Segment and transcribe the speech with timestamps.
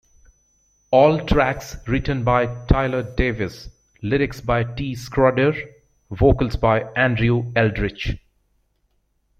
[0.89, 3.69] All tracks written by Tyler Davis,
[4.01, 4.95] lyrics by T.
[4.95, 5.53] Schroeder,
[6.09, 8.17] vocals by Andrew Eldritch.